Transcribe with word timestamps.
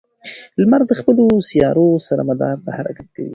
لمر 0.59 0.81
د 0.87 0.91
خپلو 0.99 1.25
سیارو 1.49 1.87
سره 2.07 2.21
مدار 2.29 2.55
حرکت 2.77 3.07
کوي. 3.15 3.29